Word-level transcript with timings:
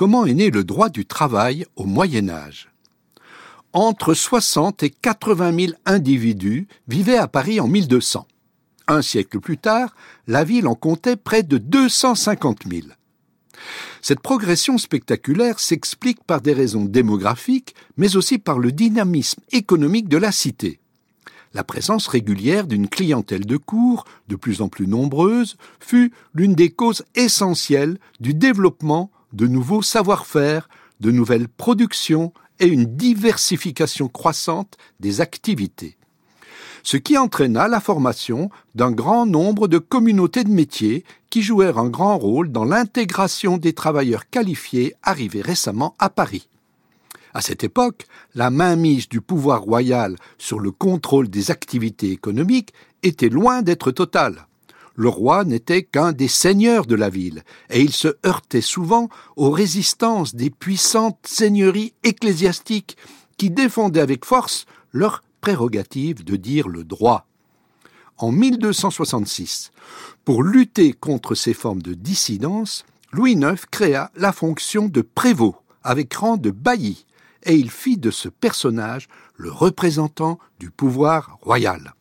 comment 0.00 0.24
est 0.24 0.32
né 0.32 0.48
le 0.48 0.64
droit 0.64 0.88
du 0.88 1.04
travail 1.04 1.66
au 1.76 1.84
Moyen 1.84 2.30
Âge. 2.30 2.70
Entre 3.74 4.14
60 4.14 4.82
et 4.82 4.88
80 4.88 5.66
000 5.66 5.72
individus 5.84 6.68
vivaient 6.88 7.18
à 7.18 7.28
Paris 7.28 7.60
en 7.60 7.68
1200. 7.68 8.26
Un 8.88 9.02
siècle 9.02 9.40
plus 9.40 9.58
tard, 9.58 9.94
la 10.26 10.42
ville 10.42 10.68
en 10.68 10.74
comptait 10.74 11.16
près 11.16 11.42
de 11.42 11.58
250 11.58 12.60
000. 12.66 12.86
Cette 14.00 14.20
progression 14.20 14.78
spectaculaire 14.78 15.60
s'explique 15.60 16.24
par 16.24 16.40
des 16.40 16.54
raisons 16.54 16.86
démographiques, 16.86 17.74
mais 17.98 18.16
aussi 18.16 18.38
par 18.38 18.58
le 18.58 18.72
dynamisme 18.72 19.42
économique 19.52 20.08
de 20.08 20.16
la 20.16 20.32
cité. 20.32 20.80
La 21.52 21.62
présence 21.62 22.06
régulière 22.06 22.66
d'une 22.66 22.88
clientèle 22.88 23.44
de 23.44 23.58
cours, 23.58 24.06
de 24.28 24.36
plus 24.36 24.62
en 24.62 24.70
plus 24.70 24.86
nombreuse, 24.86 25.58
fut 25.78 26.10
l'une 26.32 26.54
des 26.54 26.70
causes 26.70 27.04
essentielles 27.14 27.98
du 28.18 28.32
développement 28.32 29.10
de 29.32 29.46
nouveaux 29.46 29.82
savoir-faire, 29.82 30.68
de 31.00 31.10
nouvelles 31.10 31.48
productions 31.48 32.32
et 32.58 32.66
une 32.66 32.96
diversification 32.96 34.08
croissante 34.08 34.76
des 35.00 35.20
activités. 35.20 35.96
Ce 36.82 36.96
qui 36.96 37.18
entraîna 37.18 37.68
la 37.68 37.80
formation 37.80 38.50
d'un 38.74 38.90
grand 38.90 39.26
nombre 39.26 39.68
de 39.68 39.78
communautés 39.78 40.44
de 40.44 40.50
métiers 40.50 41.04
qui 41.28 41.42
jouèrent 41.42 41.78
un 41.78 41.88
grand 41.88 42.18
rôle 42.18 42.50
dans 42.50 42.64
l'intégration 42.64 43.58
des 43.58 43.74
travailleurs 43.74 44.30
qualifiés 44.30 44.94
arrivés 45.02 45.42
récemment 45.42 45.94
à 45.98 46.08
Paris. 46.08 46.48
À 47.32 47.42
cette 47.42 47.62
époque, 47.62 48.06
la 48.34 48.50
mainmise 48.50 49.08
du 49.08 49.20
pouvoir 49.20 49.62
royal 49.62 50.16
sur 50.38 50.58
le 50.58 50.70
contrôle 50.70 51.28
des 51.28 51.50
activités 51.50 52.10
économiques 52.10 52.72
était 53.02 53.28
loin 53.28 53.62
d'être 53.62 53.92
totale 53.92 54.46
le 55.00 55.08
roi 55.08 55.44
n'était 55.44 55.82
qu'un 55.82 56.12
des 56.12 56.28
seigneurs 56.28 56.84
de 56.84 56.94
la 56.94 57.08
ville, 57.08 57.42
et 57.70 57.80
il 57.80 57.90
se 57.90 58.18
heurtait 58.26 58.60
souvent 58.60 59.08
aux 59.34 59.50
résistances 59.50 60.34
des 60.34 60.50
puissantes 60.50 61.16
seigneuries 61.24 61.94
ecclésiastiques 62.02 62.98
qui 63.38 63.48
défendaient 63.48 64.02
avec 64.02 64.26
force 64.26 64.66
leur 64.92 65.22
prérogative 65.40 66.22
de 66.22 66.36
dire 66.36 66.68
le 66.68 66.84
droit. 66.84 67.26
En 68.18 68.30
1266, 68.30 69.72
pour 70.26 70.42
lutter 70.42 70.92
contre 70.92 71.34
ces 71.34 71.54
formes 71.54 71.80
de 71.80 71.94
dissidence, 71.94 72.84
Louis 73.10 73.32
IX 73.32 73.56
créa 73.70 74.10
la 74.16 74.32
fonction 74.32 74.86
de 74.86 75.00
prévôt 75.00 75.56
avec 75.82 76.12
rang 76.12 76.36
de 76.36 76.50
bailli, 76.50 77.06
et 77.44 77.54
il 77.54 77.70
fit 77.70 77.96
de 77.96 78.10
ce 78.10 78.28
personnage 78.28 79.08
le 79.36 79.50
représentant 79.50 80.38
du 80.58 80.70
pouvoir 80.70 81.38
royal 81.40 81.94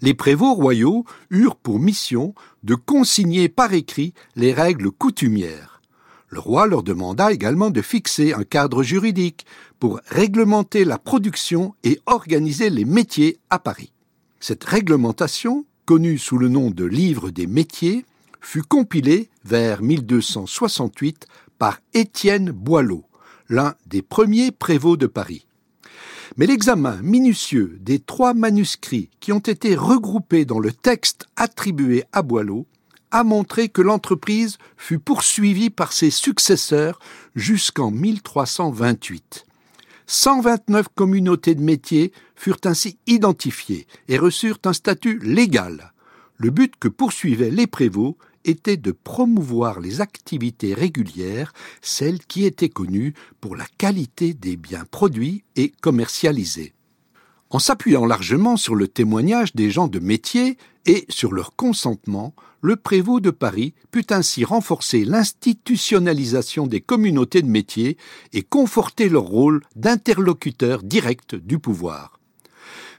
les 0.00 0.14
prévôts 0.14 0.54
royaux 0.54 1.04
eurent 1.30 1.56
pour 1.56 1.78
mission 1.78 2.34
de 2.62 2.74
consigner 2.74 3.48
par 3.48 3.72
écrit 3.72 4.14
les 4.34 4.52
règles 4.52 4.90
coutumières. 4.90 5.80
Le 6.28 6.40
roi 6.40 6.66
leur 6.66 6.82
demanda 6.82 7.32
également 7.32 7.70
de 7.70 7.82
fixer 7.82 8.32
un 8.32 8.42
cadre 8.42 8.82
juridique 8.82 9.46
pour 9.78 10.00
réglementer 10.08 10.84
la 10.84 10.98
production 10.98 11.74
et 11.84 12.00
organiser 12.06 12.68
les 12.68 12.84
métiers 12.84 13.38
à 13.48 13.58
Paris. 13.58 13.92
Cette 14.40 14.64
réglementation, 14.64 15.64
connue 15.86 16.18
sous 16.18 16.38
le 16.38 16.48
nom 16.48 16.70
de 16.70 16.84
Livre 16.84 17.30
des 17.30 17.46
métiers, 17.46 18.04
fut 18.40 18.62
compilée 18.62 19.30
vers 19.44 19.82
1268 19.82 21.26
par 21.58 21.78
Étienne 21.94 22.50
Boileau, 22.50 23.04
l'un 23.48 23.74
des 23.86 24.02
premiers 24.02 24.50
prévôts 24.50 24.96
de 24.96 25.06
Paris. 25.06 25.45
Mais 26.36 26.46
l'examen 26.46 27.00
minutieux 27.02 27.78
des 27.80 27.98
trois 27.98 28.34
manuscrits 28.34 29.08
qui 29.20 29.32
ont 29.32 29.38
été 29.38 29.74
regroupés 29.74 30.44
dans 30.44 30.58
le 30.58 30.70
texte 30.70 31.26
attribué 31.36 32.04
à 32.12 32.20
Boileau 32.20 32.66
a 33.10 33.24
montré 33.24 33.70
que 33.70 33.80
l'entreprise 33.80 34.58
fut 34.76 34.98
poursuivie 34.98 35.70
par 35.70 35.94
ses 35.94 36.10
successeurs 36.10 36.98
jusqu'en 37.34 37.90
1328. 37.90 39.46
129 40.06 40.88
communautés 40.94 41.54
de 41.54 41.62
métiers 41.62 42.12
furent 42.34 42.60
ainsi 42.64 42.98
identifiées 43.06 43.86
et 44.08 44.18
reçurent 44.18 44.58
un 44.66 44.74
statut 44.74 45.18
légal. 45.20 45.94
Le 46.36 46.50
but 46.50 46.74
que 46.78 46.88
poursuivaient 46.88 47.50
les 47.50 47.66
prévôts 47.66 48.18
était 48.46 48.76
de 48.76 48.92
promouvoir 48.92 49.80
les 49.80 50.00
activités 50.00 50.74
régulières, 50.74 51.52
celles 51.82 52.20
qui 52.20 52.44
étaient 52.46 52.68
connues 52.68 53.14
pour 53.40 53.56
la 53.56 53.66
qualité 53.78 54.32
des 54.34 54.56
biens 54.56 54.84
produits 54.90 55.44
et 55.56 55.72
commercialisés. 55.80 56.72
En 57.50 57.58
s'appuyant 57.58 58.06
largement 58.06 58.56
sur 58.56 58.74
le 58.74 58.88
témoignage 58.88 59.54
des 59.54 59.70
gens 59.70 59.86
de 59.86 60.00
métier 60.00 60.58
et 60.84 61.04
sur 61.08 61.32
leur 61.32 61.54
consentement, 61.54 62.34
le 62.60 62.76
prévôt 62.76 63.20
de 63.20 63.30
Paris 63.30 63.74
put 63.92 64.06
ainsi 64.10 64.44
renforcer 64.44 65.04
l'institutionnalisation 65.04 66.66
des 66.66 66.80
communautés 66.80 67.42
de 67.42 67.48
métiers 67.48 67.96
et 68.32 68.42
conforter 68.42 69.08
leur 69.08 69.22
rôle 69.22 69.62
d'interlocuteur 69.76 70.82
direct 70.82 71.34
du 71.36 71.58
pouvoir. 71.58 72.15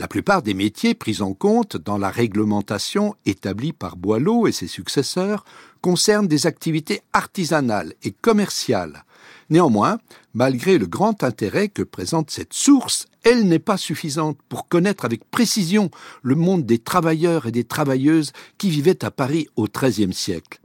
La 0.00 0.08
plupart 0.08 0.40
des 0.40 0.54
métiers 0.54 0.94
pris 0.94 1.20
en 1.20 1.34
compte 1.34 1.76
dans 1.76 1.98
la 1.98 2.08
réglementation 2.08 3.16
établie 3.26 3.74
par 3.74 3.98
Boileau 3.98 4.46
et 4.46 4.52
ses 4.52 4.66
successeurs 4.66 5.44
concernent 5.82 6.26
des 6.26 6.46
activités 6.46 7.02
artisanales 7.12 7.92
et 8.02 8.10
commerciales. 8.10 9.04
Néanmoins, 9.50 9.98
malgré 10.32 10.78
le 10.78 10.86
grand 10.86 11.22
intérêt 11.22 11.68
que 11.68 11.82
présente 11.82 12.30
cette 12.30 12.54
source, 12.54 13.08
elle 13.24 13.46
n'est 13.46 13.58
pas 13.58 13.76
suffisante 13.76 14.38
pour 14.48 14.68
connaître 14.68 15.04
avec 15.04 15.30
précision 15.30 15.90
le 16.22 16.34
monde 16.34 16.64
des 16.64 16.78
travailleurs 16.78 17.44
et 17.44 17.52
des 17.52 17.64
travailleuses 17.64 18.32
qui 18.56 18.70
vivaient 18.70 19.04
à 19.04 19.10
Paris 19.10 19.48
au 19.56 19.66
XIIIe 19.68 20.14
siècle. 20.14 20.62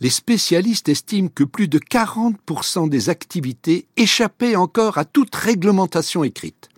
Les 0.00 0.10
spécialistes 0.10 0.88
estiment 0.88 1.30
que 1.32 1.44
plus 1.44 1.68
de 1.68 1.78
40% 1.78 2.88
des 2.88 3.10
activités 3.10 3.86
échappaient 3.96 4.56
encore 4.56 4.98
à 4.98 5.04
toute 5.04 5.36
réglementation 5.36 6.24
écrite. 6.24 6.68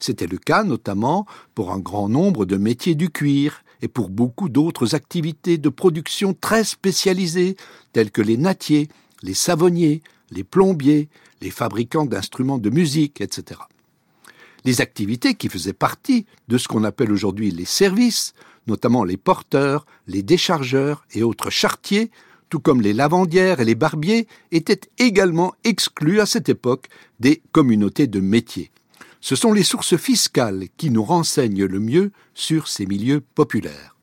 C'était 0.00 0.26
le 0.26 0.38
cas 0.38 0.64
notamment 0.64 1.26
pour 1.54 1.72
un 1.72 1.78
grand 1.78 2.08
nombre 2.08 2.44
de 2.44 2.56
métiers 2.56 2.94
du 2.94 3.10
cuir 3.10 3.62
et 3.82 3.88
pour 3.88 4.08
beaucoup 4.08 4.48
d'autres 4.48 4.94
activités 4.94 5.58
de 5.58 5.68
production 5.68 6.34
très 6.34 6.64
spécialisées 6.64 7.56
telles 7.92 8.10
que 8.10 8.22
les 8.22 8.36
nattiers, 8.36 8.88
les 9.22 9.34
savonniers, 9.34 10.02
les 10.30 10.44
plombiers, 10.44 11.08
les 11.40 11.50
fabricants 11.50 12.06
d'instruments 12.06 12.58
de 12.58 12.70
musique, 12.70 13.20
etc. 13.20 13.60
Les 14.64 14.80
activités 14.80 15.34
qui 15.34 15.48
faisaient 15.48 15.72
partie 15.72 16.26
de 16.48 16.58
ce 16.58 16.66
qu'on 16.68 16.84
appelle 16.84 17.12
aujourd'hui 17.12 17.50
les 17.50 17.64
services, 17.64 18.34
notamment 18.66 19.04
les 19.04 19.16
porteurs, 19.16 19.86
les 20.06 20.22
déchargeurs 20.22 21.06
et 21.12 21.22
autres 21.22 21.50
chartiers, 21.50 22.10
tout 22.48 22.60
comme 22.60 22.80
les 22.80 22.92
lavandières 22.92 23.60
et 23.60 23.64
les 23.64 23.74
barbiers, 23.74 24.26
étaient 24.50 24.80
également 24.98 25.54
exclus 25.64 26.20
à 26.20 26.26
cette 26.26 26.48
époque 26.48 26.86
des 27.20 27.42
communautés 27.52 28.06
de 28.06 28.20
métiers. 28.20 28.70
Ce 29.28 29.34
sont 29.34 29.52
les 29.52 29.64
sources 29.64 29.96
fiscales 29.96 30.66
qui 30.76 30.88
nous 30.88 31.02
renseignent 31.02 31.64
le 31.64 31.80
mieux 31.80 32.12
sur 32.32 32.68
ces 32.68 32.86
milieux 32.86 33.20
populaires. 33.20 33.92